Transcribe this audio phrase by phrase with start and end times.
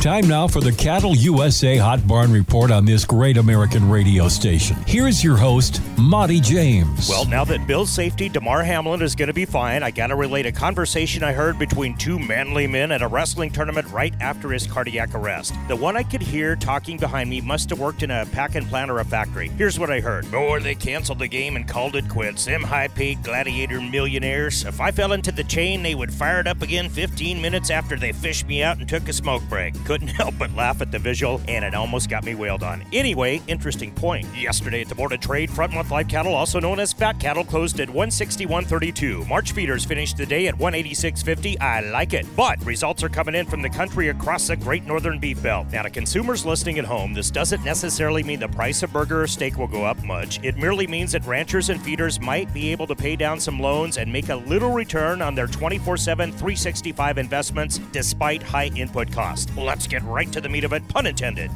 [0.00, 4.74] Time now for the Cattle USA Hot Barn Report on this great American radio station.
[4.86, 7.06] Here's your host, Monte James.
[7.06, 10.16] Well, now that Bill's safety, Damar Hamlin is going to be fine, I got to
[10.16, 14.48] relate a conversation I heard between two manly men at a wrestling tournament right after
[14.48, 15.52] his cardiac arrest.
[15.68, 18.66] The one I could hear talking behind me must have worked in a pack and
[18.66, 19.48] plant or a factory.
[19.48, 20.32] Here's what I heard.
[20.32, 22.46] Or they canceled the game and called it quits.
[22.46, 24.64] Them high paid gladiator millionaires.
[24.64, 27.98] If I fell into the chain, they would fire it up again 15 minutes after
[27.98, 29.74] they fished me out and took a smoke break.
[29.90, 32.84] Couldn't help but laugh at the visual, and it almost got me wailed on.
[32.92, 34.24] Anyway, interesting point.
[34.36, 37.42] Yesterday at the Board of Trade, front month live cattle, also known as fat cattle,
[37.42, 39.26] closed at 161.32.
[39.26, 41.60] March feeders finished the day at 186.50.
[41.60, 42.24] I like it.
[42.36, 45.66] But results are coming in from the country across the Great Northern Beef Belt.
[45.72, 49.26] Now, to consumers listening at home, this doesn't necessarily mean the price of burger or
[49.26, 50.38] steak will go up much.
[50.44, 53.98] It merely means that ranchers and feeders might be able to pay down some loans
[53.98, 59.50] and make a little return on their 24 7, 365 investments despite high input costs.
[59.56, 61.50] Let's get right to the meat of it, pun intended.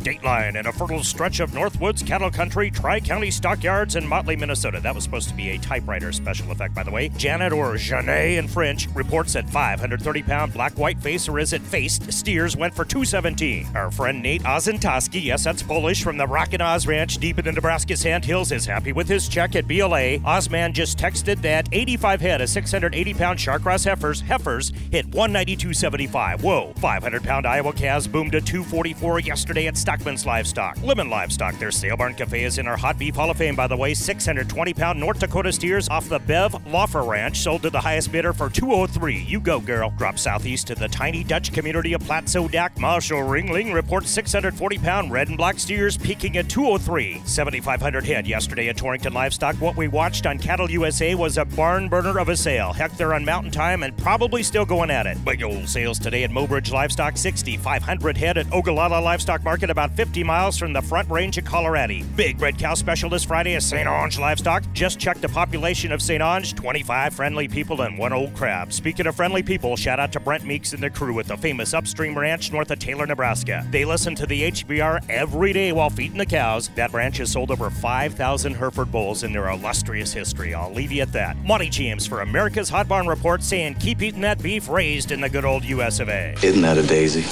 [0.00, 4.80] Dateline and a fertile stretch of Northwoods cattle country, Tri County stockyards in Motley, Minnesota.
[4.80, 7.08] That was supposed to be a typewriter special effect, by the way.
[7.10, 11.62] Janet or Janet in French reports that 530 pound black white face, or is it
[11.62, 13.68] faced, steers went for 217.
[13.74, 17.52] Our friend Nate Ozentowski, yes, that's Polish, from the Rockin' Oz Ranch deep in the
[17.52, 20.18] Nebraska Sandhills, is happy with his check at BLA.
[20.18, 26.42] Ozman just texted that 85 head of 680 pound Charcross heifers, heifers hit 192.75.
[26.42, 30.76] Whoa, 500 pound Iowa calves boomed to 244 yesterday at Stockman's Livestock.
[30.80, 33.66] Lemmon Livestock, their Sale Barn Cafe is in our Hot Beef Hall of Fame, by
[33.66, 33.94] the way.
[33.94, 38.34] 620 pound North Dakota steers off the Bev Loffer Ranch sold to the highest bidder
[38.34, 39.16] for 203.
[39.16, 39.94] You go, girl.
[39.96, 42.78] Drop southeast to the tiny Dutch community of Platzo Dak.
[42.78, 47.22] Marshall Ringling reports 640 pound red and black steers peaking at 203.
[47.24, 49.56] 7,500 head yesterday at Torrington Livestock.
[49.56, 52.74] What we watched on Cattle USA was a barn burner of a sale.
[52.74, 55.24] Heck, they're on mountain time and probably still going at it.
[55.24, 57.16] Big old sales today at Mobridge Livestock.
[57.16, 62.02] 6,500 head at Ogallala Livestock Market, about 50 miles from the front range of Colorado.
[62.16, 63.86] Big red cow specialist Friday at St.
[63.86, 64.64] Onge Livestock.
[64.72, 66.20] Just checked the population of St.
[66.20, 68.72] Onge 25 friendly people and one old crab.
[68.72, 71.74] Speaking of friendly people, shout out to Brent Meeks and the crew at the famous
[71.74, 73.64] Upstream Ranch north of Taylor, Nebraska.
[73.70, 76.70] They listen to the HBR every day while feeding the cows.
[76.74, 80.54] That ranch has sold over 5,000 Hereford bulls in their illustrious history.
[80.54, 81.36] I'll leave you at that.
[81.44, 85.28] Monte James for America's Hot Barn Report saying keep eating that beef raised in the
[85.28, 86.34] good old US of A.
[86.42, 87.22] Isn't that a daisy?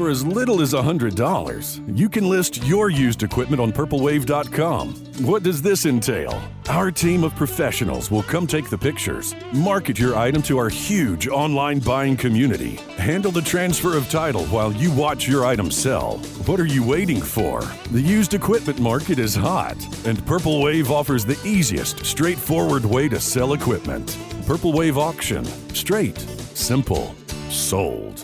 [0.00, 4.94] For as little as $100, you can list your used equipment on purplewave.com.
[5.26, 6.42] What does this entail?
[6.70, 11.28] Our team of professionals will come take the pictures, market your item to our huge
[11.28, 16.16] online buying community, handle the transfer of title while you watch your item sell.
[16.46, 17.60] What are you waiting for?
[17.90, 23.20] The used equipment market is hot, and Purple Wave offers the easiest, straightforward way to
[23.20, 24.16] sell equipment.
[24.46, 25.44] Purple Wave Auction.
[25.74, 26.18] Straight,
[26.54, 27.14] simple,
[27.50, 28.22] sold.